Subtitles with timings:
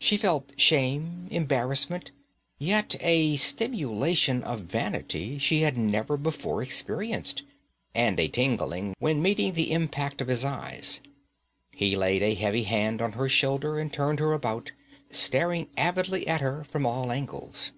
[0.00, 2.10] She felt shame, embarrassment,
[2.58, 7.44] yet a stimulation of vanity she had never before experienced,
[7.94, 11.00] and a tingling when meeting the impact of his eyes.
[11.70, 14.72] He laid a heavy hand on her shoulder and turned her about,
[15.12, 17.70] staring avidly at her from all angles.